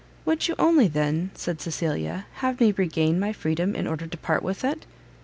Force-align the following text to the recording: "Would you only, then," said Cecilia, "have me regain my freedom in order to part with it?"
"Would 0.25 0.47
you 0.47 0.55
only, 0.57 0.87
then," 0.87 1.29
said 1.35 1.61
Cecilia, 1.61 2.25
"have 2.37 2.59
me 2.59 2.71
regain 2.75 3.19
my 3.19 3.31
freedom 3.31 3.75
in 3.75 3.85
order 3.85 4.07
to 4.07 4.17
part 4.17 4.41
with 4.41 4.63
it?" 4.63 4.87